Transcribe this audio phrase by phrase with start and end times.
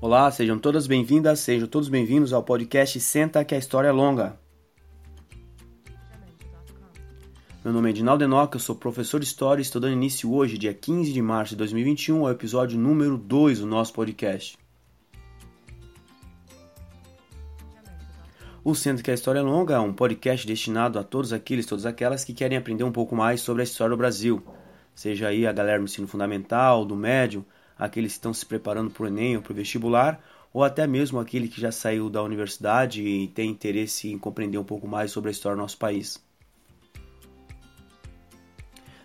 [0.00, 4.38] Olá, sejam todas bem-vindas, sejam todos bem-vindos ao podcast Senta que a História é Longa.
[7.64, 10.58] Meu nome é Edinaldo Enoca, eu sou professor de História e estou dando início hoje,
[10.58, 14.58] dia 15 de março de 2021, ao episódio número 2 do nosso podcast.
[18.66, 21.84] O Senta que a História é Longa é um podcast destinado a todos aqueles, todas
[21.84, 24.42] aquelas que querem aprender um pouco mais sobre a história do Brasil.
[24.94, 27.44] Seja aí a galera do ensino fundamental, do médio,
[27.78, 30.18] aqueles que estão se preparando para o Enem ou para o vestibular,
[30.50, 34.64] ou até mesmo aquele que já saiu da universidade e tem interesse em compreender um
[34.64, 36.24] pouco mais sobre a história do nosso país.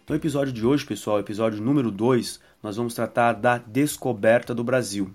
[0.08, 5.14] No episódio de hoje, pessoal, episódio número 2, nós vamos tratar da descoberta do Brasil.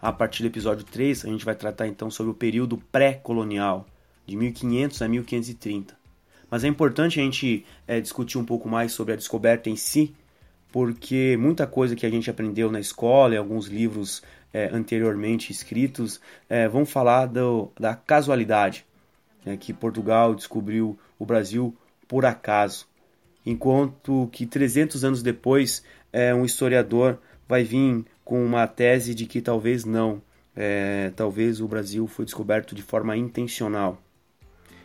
[0.00, 3.86] A partir do episódio 3, a gente vai tratar então sobre o período pré-colonial,
[4.26, 5.96] de 1500 a 1530.
[6.50, 10.14] Mas é importante a gente é, discutir um pouco mais sobre a descoberta em si,
[10.70, 16.20] porque muita coisa que a gente aprendeu na escola e alguns livros é, anteriormente escritos
[16.48, 18.84] é, vão falar do, da casualidade,
[19.44, 21.74] né, que Portugal descobriu o Brasil
[22.06, 22.86] por acaso,
[23.44, 25.82] enquanto que 300 anos depois
[26.12, 30.20] é, um historiador vai vir com uma tese de que talvez não,
[30.56, 34.02] é, talvez o Brasil foi descoberto de forma intencional.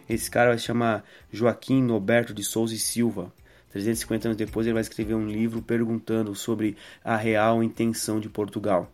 [0.07, 3.33] Esse cara vai se chamar Joaquim Norberto de Souza e Silva.
[3.71, 8.91] 350 anos depois ele vai escrever um livro perguntando sobre a real intenção de Portugal.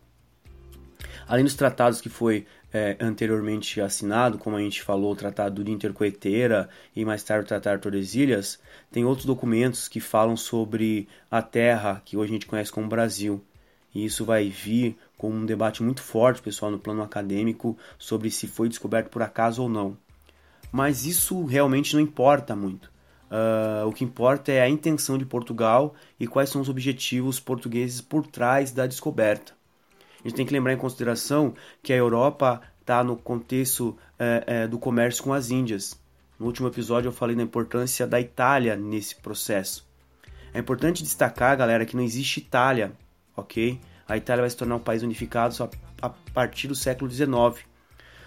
[1.26, 5.70] Além dos tratados que foi é, anteriormente assinado, como a gente falou, o Tratado de
[5.70, 8.58] Intercoeteira e mais tarde o Tratado de Tordesilhas,
[8.90, 13.44] tem outros documentos que falam sobre a terra que hoje a gente conhece como Brasil.
[13.94, 18.46] E isso vai vir com um debate muito forte, pessoal, no plano acadêmico sobre se
[18.46, 19.96] foi descoberto por acaso ou não.
[20.70, 22.90] Mas isso realmente não importa muito.
[23.30, 28.00] Uh, o que importa é a intenção de Portugal e quais são os objetivos portugueses
[28.00, 29.52] por trás da descoberta.
[30.24, 34.66] A gente tem que lembrar em consideração que a Europa está no contexto é, é,
[34.66, 35.98] do comércio com as Índias.
[36.38, 39.86] No último episódio eu falei da importância da Itália nesse processo.
[40.54, 42.92] É importante destacar, galera, que não existe Itália
[43.40, 43.80] ok?
[44.06, 45.68] A Itália vai se tornar um país unificado só
[46.00, 47.28] a partir do século XIX.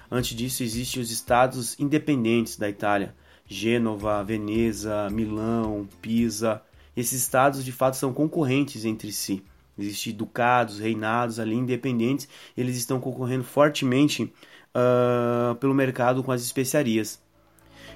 [0.09, 6.61] Antes disso, existem os estados independentes da Itália: Gênova, Veneza, Milão, Pisa.
[6.95, 9.43] Esses estados de fato são concorrentes entre si.
[9.77, 14.31] Existem ducados, reinados ali independentes, eles estão concorrendo fortemente
[14.75, 17.21] uh, pelo mercado com as especiarias.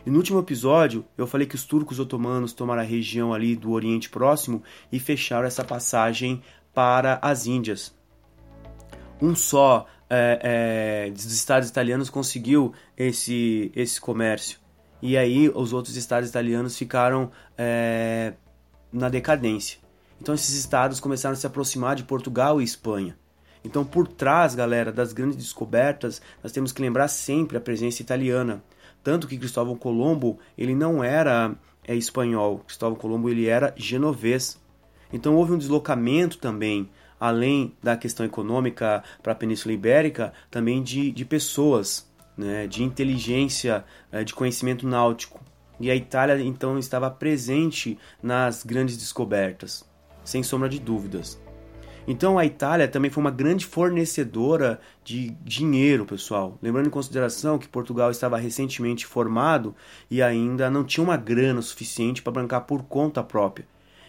[0.06, 3.72] E no último episódio, eu falei que os turcos otomanos tomaram a região ali do
[3.72, 6.42] Oriente Próximo e fecharam essa passagem
[6.75, 7.96] para as Índias.
[9.22, 14.59] Um só é, é, dos estados italianos conseguiu esse, esse comércio.
[15.02, 18.34] E aí os outros estados italianos ficaram é,
[18.91, 19.80] na decadência.
[20.22, 23.18] Então esses estados começaram a se aproximar de Portugal e Espanha.
[23.66, 28.64] Então, por trás, galera, das grandes descobertas, nós temos que lembrar sempre a presença italiana.
[29.03, 32.59] Tanto que Cristóvão Colombo, ele não era é, espanhol.
[32.59, 34.62] Cristóvão Colombo, ele era genovês.
[35.16, 41.09] Então houve um deslocamento também, além da questão econômica para a Península Ibérica, também de,
[41.09, 42.06] de pessoas,
[42.38, 45.40] né, de inteligência, eh, de conhecimento náutico.
[45.80, 49.90] E a Itália então estava presente nas grandes descobertas,
[50.22, 51.42] sem sombra de dúvidas.
[52.06, 56.59] Então a Itália também foi uma grande fornecedora de dinheiro, pessoal.
[56.62, 59.74] Lembrando em consideração que Portugal estava recentemente formado
[60.12, 63.66] e ainda não tinha uma grana suficiente para bancar por conta própria.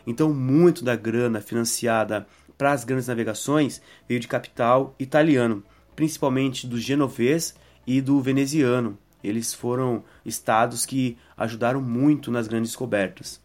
[0.07, 5.63] Então, muito da grana financiada para as grandes navegações veio de capital italiano,
[5.95, 7.55] principalmente do genovês
[7.87, 8.99] e do veneziano.
[9.23, 13.41] Eles foram estados que ajudaram muito nas grandes descobertas.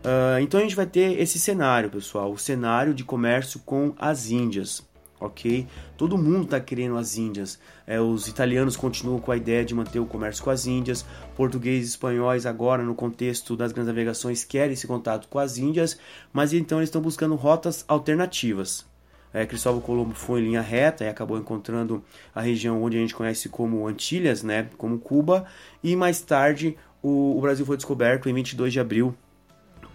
[0.00, 4.30] Uh, então a gente vai ter esse cenário, pessoal, o cenário de comércio com as
[4.30, 4.82] Índias
[5.20, 5.66] ok?
[5.96, 7.58] Todo mundo está querendo as Índias.
[7.86, 11.04] É, os italianos continuam com a ideia de manter o comércio com as Índias.
[11.36, 15.98] Portugueses e espanhóis, agora no contexto das grandes navegações, querem esse contato com as Índias,
[16.32, 18.88] mas então eles estão buscando rotas alternativas.
[19.32, 22.02] É, Cristóvão Colombo foi em linha reta e acabou encontrando
[22.34, 25.46] a região onde a gente conhece como Antilhas, né, como Cuba,
[25.84, 29.14] e mais tarde o, o Brasil foi descoberto em 22 de abril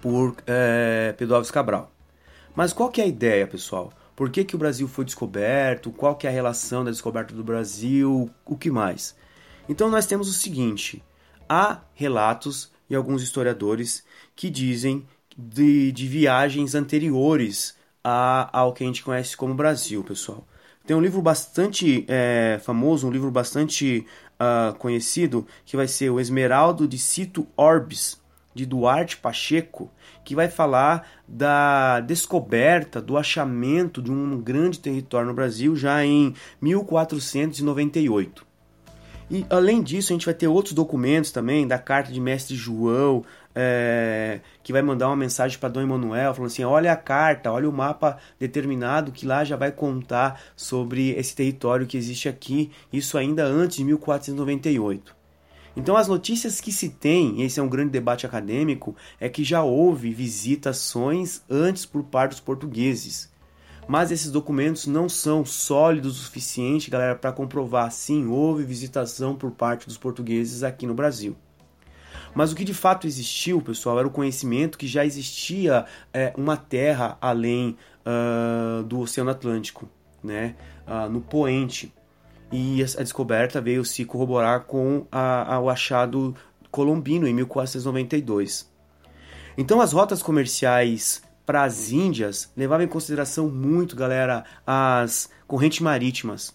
[0.01, 1.91] por é, Pedro Alves Cabral.
[2.55, 3.91] Mas qual que é a ideia, pessoal?
[4.15, 5.91] Por que, que o Brasil foi descoberto?
[5.91, 8.29] Qual que é a relação da descoberta do Brasil?
[8.45, 9.15] O que mais?
[9.67, 11.03] Então nós temos o seguinte:
[11.49, 14.03] há relatos e alguns historiadores
[14.35, 15.05] que dizem
[15.37, 20.47] de, de viagens anteriores a, ao que a gente conhece como Brasil, pessoal.
[20.85, 26.19] Tem um livro bastante é, famoso, um livro bastante uh, conhecido, que vai ser o
[26.19, 28.21] Esmeraldo de Cito Orbis,
[28.55, 29.91] de Duarte Pacheco,
[30.23, 36.33] que vai falar da descoberta, do achamento de um grande território no Brasil já em
[36.61, 38.45] 1498.
[39.29, 43.25] E além disso, a gente vai ter outros documentos também, da carta de Mestre João,
[43.55, 47.67] é, que vai mandar uma mensagem para Dom Emanuel, falando assim: olha a carta, olha
[47.67, 53.17] o mapa determinado que lá já vai contar sobre esse território que existe aqui, isso
[53.17, 55.15] ainda antes de 1498.
[55.75, 59.43] Então, as notícias que se tem, e esse é um grande debate acadêmico, é que
[59.43, 63.29] já houve visitações antes por parte dos portugueses.
[63.87, 69.51] Mas esses documentos não são sólidos o suficiente, galera, para comprovar sim, houve visitação por
[69.51, 71.35] parte dos portugueses aqui no Brasil.
[72.33, 76.57] Mas o que de fato existiu, pessoal, era o conhecimento que já existia é, uma
[76.57, 79.87] terra além uh, do Oceano Atlântico,
[80.23, 80.55] né?
[80.87, 81.93] Uh, no poente
[82.51, 86.35] e a descoberta veio se corroborar com a, a, o achado
[86.71, 88.69] colombino em 1492.
[89.57, 96.53] Então as rotas comerciais para as Índias levavam em consideração muito, galera, as correntes marítimas.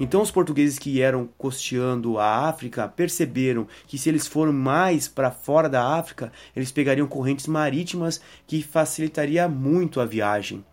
[0.00, 5.30] Então os portugueses que eram costeando a África perceberam que se eles foram mais para
[5.30, 10.64] fora da África, eles pegariam correntes marítimas que facilitaria muito a viagem.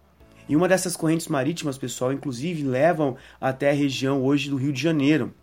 [0.52, 4.82] E uma dessas correntes marítimas, pessoal, inclusive levam até a região hoje do Rio de
[4.82, 5.34] Janeiro.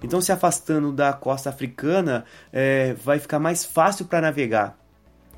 [0.00, 4.78] Então, se afastando da costa africana, é, vai ficar mais fácil para navegar.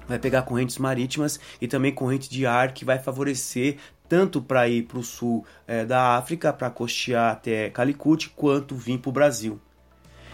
[0.07, 4.83] Vai pegar correntes marítimas e também corrente de ar que vai favorecer tanto para ir
[4.83, 9.59] para o sul é, da África, para costear até Calicut, quanto vir para o Brasil.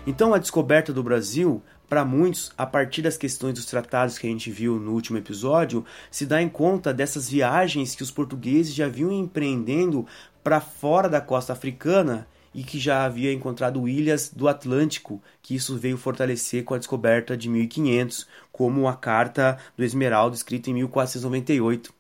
[0.05, 4.31] Então, a descoberta do Brasil para muitos, a partir das questões dos tratados que a
[4.31, 8.89] gente viu no último episódio, se dá em conta dessas viagens que os portugueses já
[8.89, 10.07] vinham empreendendo
[10.43, 15.77] para fora da costa africana e que já havia encontrado ilhas do Atlântico, que isso
[15.77, 21.93] veio fortalecer com a descoberta de 1500, como a Carta do Esmeralda escrita em 1498.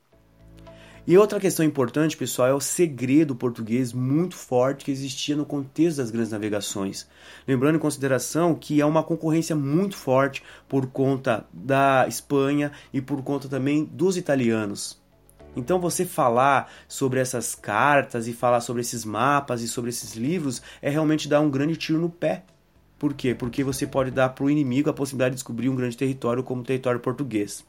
[1.06, 5.98] E outra questão importante, pessoal, é o segredo português muito forte que existia no contexto
[5.98, 7.06] das grandes navegações.
[7.46, 13.22] Lembrando em consideração que é uma concorrência muito forte por conta da Espanha e por
[13.22, 14.98] conta também dos italianos.
[15.54, 20.62] Então você falar sobre essas cartas e falar sobre esses mapas e sobre esses livros
[20.80, 22.44] é realmente dar um grande tiro no pé.
[22.98, 23.34] Por quê?
[23.34, 26.62] Porque você pode dar para o inimigo a possibilidade de descobrir um grande território como
[26.62, 27.62] o território português.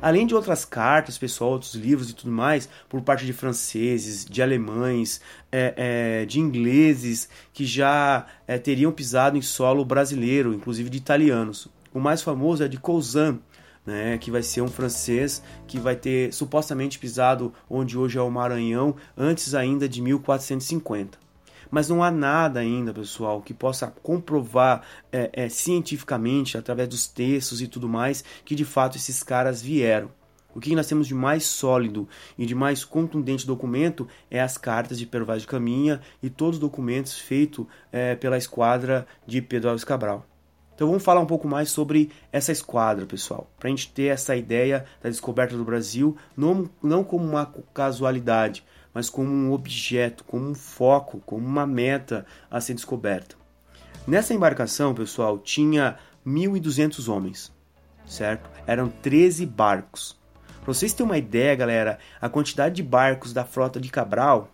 [0.00, 4.42] Além de outras cartas, pessoal, outros livros e tudo mais, por parte de franceses, de
[4.42, 5.20] alemães,
[5.50, 5.74] é,
[6.22, 11.68] é, de ingleses que já é, teriam pisado em solo brasileiro, inclusive de italianos.
[11.92, 13.40] O mais famoso é de Cousin,
[13.84, 18.30] né, que vai ser um francês que vai ter supostamente pisado onde hoje é o
[18.30, 21.29] Maranhão, antes ainda de 1450
[21.70, 24.82] mas não há nada ainda, pessoal, que possa comprovar
[25.12, 30.10] é, é, cientificamente, através dos textos e tudo mais, que de fato esses caras vieram.
[30.54, 34.98] O que nós temos de mais sólido e de mais contundente documento é as cartas
[34.98, 39.70] de Pero Vaz de Caminha e todos os documentos feitos é, pela esquadra de Pedro
[39.70, 40.26] Alves Cabral.
[40.74, 44.34] Então vamos falar um pouco mais sobre essa esquadra, pessoal, para a gente ter essa
[44.34, 50.48] ideia da descoberta do Brasil, não, não como uma casualidade, mas como um objeto, como
[50.48, 53.36] um foco, como uma meta a ser descoberta.
[54.06, 57.52] Nessa embarcação, pessoal, tinha 1.200 homens,
[58.06, 58.50] certo?
[58.66, 60.18] Eram 13 barcos.
[60.62, 64.50] Para vocês terem uma ideia, galera, a quantidade de barcos da frota de Cabral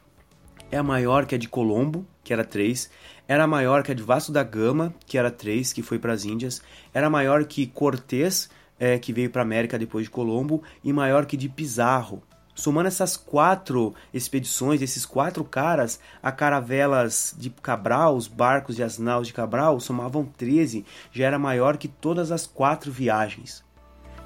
[0.70, 2.90] é maior que a de Colombo, que era 3,
[3.28, 6.24] era maior que a de Vasco da Gama, que era 3, que foi para as
[6.24, 6.62] Índias,
[6.92, 11.26] era maior que Cortés, é, que veio para a América depois de Colombo, e maior
[11.26, 12.22] que de Pizarro,
[12.56, 18.98] Somando essas quatro expedições, esses quatro caras, a caravelas de Cabral, os barcos e as
[18.98, 20.82] naus de Cabral somavam 13,
[21.12, 23.62] já era maior que todas as quatro viagens.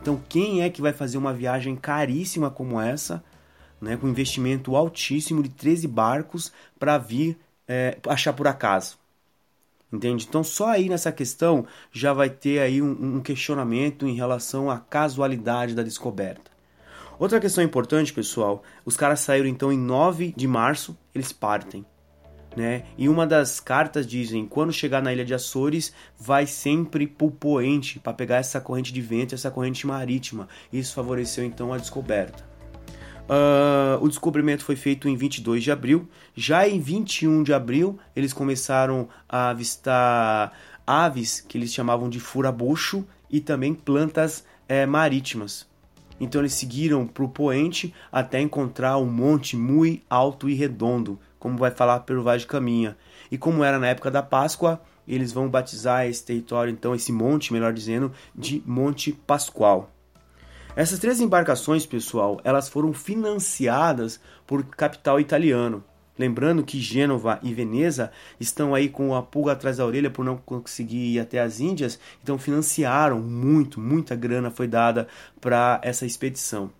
[0.00, 3.22] Então, quem é que vai fazer uma viagem caríssima como essa,
[3.80, 8.96] né, com investimento altíssimo de 13 barcos para vir é, achar por acaso?
[9.92, 10.24] Entende?
[10.28, 14.78] Então, só aí nessa questão já vai ter aí um, um questionamento em relação à
[14.78, 16.49] casualidade da descoberta.
[17.20, 21.84] Outra questão importante, pessoal, os caras saíram então em 9 de março, eles partem.
[22.56, 22.84] Né?
[22.96, 28.00] E uma das cartas dizem: quando chegar na ilha de Açores, vai sempre pro poente
[28.00, 30.48] para pegar essa corrente de vento, essa corrente marítima.
[30.72, 32.42] Isso favoreceu então a descoberta.
[33.28, 36.08] Uh, o descobrimento foi feito em 22 de abril.
[36.34, 40.52] Já em 21 de abril, eles começaram a avistar
[40.86, 45.69] aves que eles chamavam de furabucho e também plantas é, marítimas.
[46.20, 51.56] Então eles seguiram para o poente até encontrar um monte muito alto e redondo, como
[51.56, 52.96] vai falar pelo Vaz de Caminha.
[53.30, 57.52] E como era na época da Páscoa, eles vão batizar esse território, então, esse monte,
[57.52, 59.90] melhor dizendo, de Monte Pascoal.
[60.76, 65.82] Essas três embarcações, pessoal, elas foram financiadas por capital italiano.
[66.18, 70.36] Lembrando que Gênova e Veneza estão aí com a pulga atrás da orelha por não
[70.36, 75.08] conseguir ir até as Índias, então financiaram muito, muita grana foi dada
[75.40, 76.70] para essa expedição.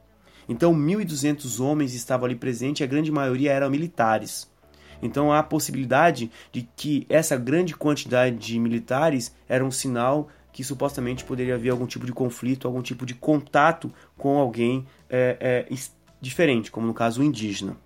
[0.49, 4.50] Então 1.200 homens estavam ali presentes e a grande maioria eram militares.
[5.02, 10.64] Então há a possibilidade de que essa grande quantidade de militares era um sinal que
[10.64, 15.76] supostamente poderia haver algum tipo de conflito, algum tipo de contato com alguém é, é,
[16.20, 17.76] diferente, como no caso o indígena.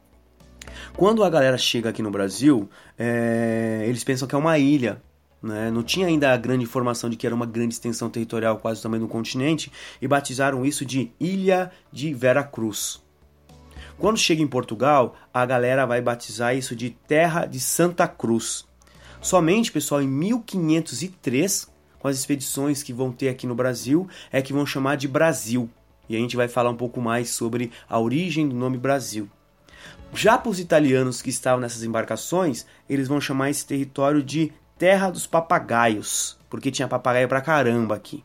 [0.96, 2.68] Quando a galera chega aqui no Brasil,
[2.98, 5.02] é, eles pensam que é uma ilha.
[5.42, 5.70] Né?
[5.70, 9.02] Não tinha ainda a grande informação de que era uma grande extensão territorial, quase tamanho
[9.02, 13.02] do continente, e batizaram isso de Ilha de Vera Cruz.
[13.98, 18.64] Quando chega em Portugal, a galera vai batizar isso de Terra de Santa Cruz.
[19.20, 21.72] Somente, pessoal, em 1503
[22.04, 25.70] com as expedições que vão ter aqui no Brasil, é que vão chamar de Brasil.
[26.06, 29.26] E a gente vai falar um pouco mais sobre a origem do nome Brasil.
[30.14, 35.10] Já para os italianos que estavam nessas embarcações, eles vão chamar esse território de Terra
[35.10, 38.22] dos Papagaios, porque tinha papagaio pra caramba aqui.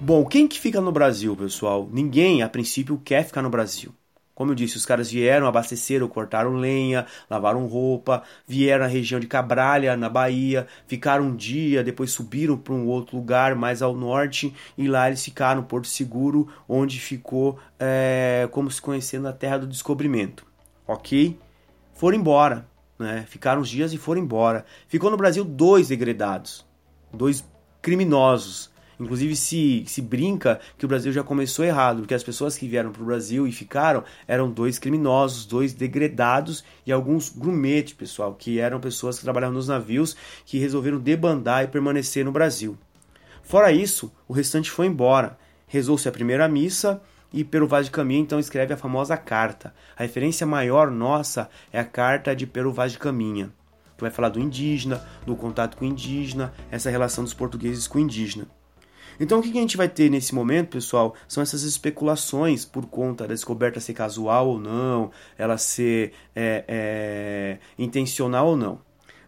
[0.00, 1.88] Bom, quem que fica no Brasil, pessoal?
[1.92, 3.94] Ninguém, a princípio, quer ficar no Brasil.
[4.34, 9.28] Como eu disse, os caras vieram, abasteceram, cortaram lenha, lavaram roupa, vieram à região de
[9.28, 14.52] Cabralha, na Bahia, ficaram um dia, depois subiram para um outro lugar mais ao norte
[14.76, 19.66] e lá eles ficaram Porto Seguro, onde ficou é, como se conhecendo a terra do
[19.68, 20.51] descobrimento.
[20.86, 21.38] Ok?
[21.94, 22.66] Foram embora,
[22.98, 23.24] né?
[23.28, 24.64] Ficaram uns dias e foram embora.
[24.88, 26.66] Ficou no Brasil dois degredados,
[27.12, 27.44] dois
[27.80, 28.72] criminosos
[29.02, 32.92] Inclusive se, se brinca que o Brasil já começou errado, porque as pessoas que vieram
[32.92, 38.60] para o Brasil e ficaram eram dois criminosos, dois degredados e alguns grumetes, pessoal, que
[38.60, 42.78] eram pessoas que trabalhavam nos navios que resolveram debandar e permanecer no Brasil.
[43.42, 45.36] Fora isso, o restante foi embora.
[45.66, 49.74] Rezou-se a primeira missa e Pero Vaz de Caminha então escreve a famosa carta.
[49.96, 53.52] A referência maior nossa é a carta de Pero Vaz de Caminha,
[53.96, 57.98] que vai falar do indígena, do contato com o indígena, essa relação dos portugueses com
[57.98, 58.46] o indígena.
[59.20, 63.26] Então o que a gente vai ter nesse momento, pessoal, são essas especulações por conta
[63.26, 68.80] da descoberta ser casual ou não, ela ser é, é, intencional ou não.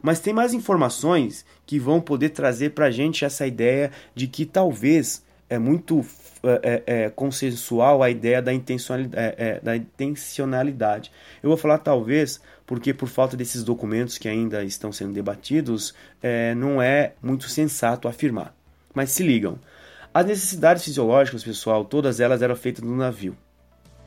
[0.02, 4.44] Mas tem mais informações que vão poder trazer para a gente essa ideia de que
[4.44, 6.04] talvez é muito
[6.42, 11.10] é, é, é consensual a ideia da intencionalidade, é, é, da intencionalidade.
[11.42, 15.94] Eu vou falar talvez porque por falta desses documentos que ainda estão sendo debatidos,
[16.56, 18.54] não é muito sensato afirmar.
[18.94, 19.58] Mas se ligam,
[20.14, 23.36] as necessidades fisiológicas, pessoal, todas elas eram feitas no navio,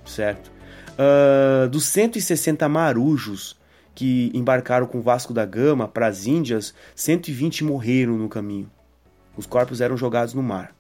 [0.06, 0.50] certo?
[0.98, 3.58] Uh, dos 160 marujos
[3.94, 8.72] que embarcaram com Vasco da Gama para as Índias, 120 morreram no caminho.
[9.36, 10.77] Os corpos eram jogados no mar.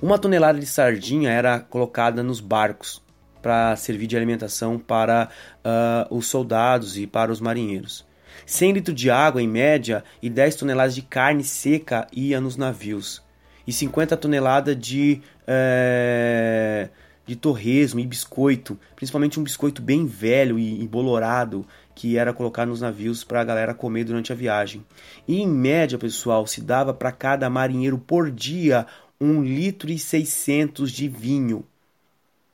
[0.00, 3.02] Uma tonelada de sardinha era colocada nos barcos
[3.42, 5.28] para servir de alimentação para
[5.64, 8.06] uh, os soldados e para os marinheiros.
[8.46, 13.22] 100 litros de água em média e 10 toneladas de carne seca ia nos navios
[13.66, 16.88] e 50 toneladas de, é,
[17.24, 22.80] de torresmo e biscoito, principalmente um biscoito bem velho e embolorado que era colocado nos
[22.80, 24.84] navios para a galera comer durante a viagem.
[25.28, 28.86] E em média, pessoal, se dava para cada marinheiro por dia
[29.20, 31.64] um litro e 600 de vinho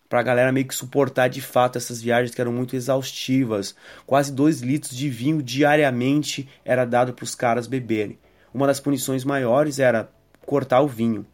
[0.09, 3.75] para a galera meio que suportar de fato essas viagens que eram muito exaustivas.
[4.07, 8.19] Quase 2 litros de vinho diariamente era dado para os caras beberem.
[8.53, 10.09] Uma das punições maiores era
[10.45, 11.27] cortar o vinho.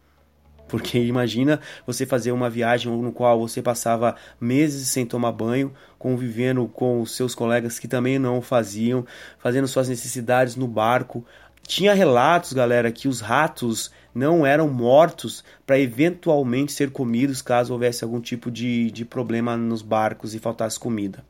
[0.67, 6.67] Porque imagina você fazer uma viagem no qual você passava meses sem tomar banho, convivendo
[6.67, 9.05] com os seus colegas que também não o faziam,
[9.37, 11.25] fazendo suas necessidades no barco.
[11.65, 18.03] Tinha relatos, galera, que os ratos não eram mortos para eventualmente ser comidos caso houvesse
[18.03, 21.23] algum tipo de, de problema nos barcos e faltasse comida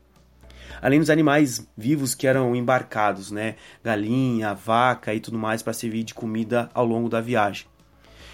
[0.84, 3.56] além dos animais vivos que eram embarcados, né?
[3.82, 7.66] Galinha, vaca e tudo mais para servir de comida ao longo da viagem.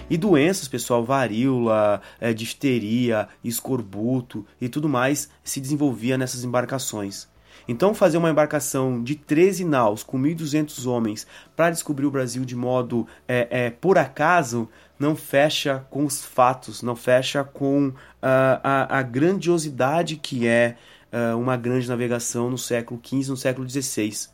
[0.08, 7.28] E doenças, pessoal, varíola, é, difteria, escorbuto e tudo mais se desenvolvia nessas embarcações.
[7.68, 12.56] Então, fazer uma embarcação de 13 naus com 1.200 homens para descobrir o Brasil de
[12.56, 18.98] modo é, é, por acaso não fecha com os fatos, não fecha com uh, a,
[18.98, 20.76] a, grandiosidade que é
[21.10, 24.28] uh, uma grande navegação no século XV, no século XVI.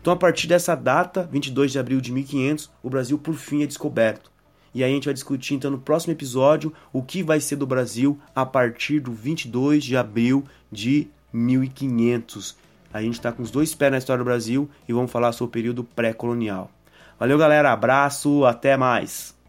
[0.00, 3.66] Então, a partir dessa data, 22 de abril de 1500, o Brasil por fim é
[3.66, 4.30] descoberto.
[4.72, 7.66] E aí a gente vai discutir então no próximo episódio o que vai ser do
[7.66, 12.56] Brasil a partir do 22 de abril de 1500.
[12.92, 15.48] A gente está com os dois pés na história do Brasil e vamos falar sobre
[15.48, 16.70] o período pré-colonial.
[17.18, 17.72] Valeu, galera.
[17.72, 18.44] Abraço.
[18.44, 19.39] Até mais.